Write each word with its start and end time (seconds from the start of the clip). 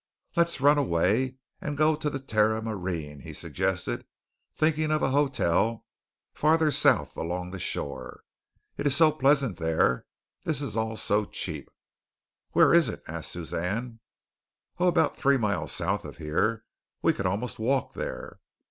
"Let's 0.35 0.59
run 0.59 0.79
away 0.79 1.35
and 1.61 1.77
go 1.77 1.95
to 1.95 2.09
the 2.09 2.19
Terra 2.19 2.59
Marine," 2.59 3.19
he 3.19 3.33
suggested, 3.33 4.03
thinking 4.51 4.89
of 4.89 5.03
a 5.03 5.11
hotel 5.11 5.85
farther 6.33 6.71
south 6.71 7.15
along 7.15 7.51
the 7.51 7.59
shore. 7.59 8.23
"It 8.77 8.87
is 8.87 8.95
so 8.95 9.11
pleasant 9.11 9.57
there. 9.57 10.07
This 10.41 10.59
is 10.59 10.75
all 10.75 10.97
so 10.97 11.25
cheap." 11.25 11.69
"Where 12.53 12.73
is 12.73 12.89
it?" 12.89 13.03
asked 13.07 13.33
Suzanne. 13.33 13.99
"Oh, 14.79 14.87
about 14.87 15.15
three 15.15 15.37
miles 15.37 15.71
south 15.71 16.03
of 16.03 16.17
here. 16.17 16.65
We 17.03 17.13
could 17.13 17.27
almost 17.27 17.59
walk 17.59 17.93
there." 17.93 18.39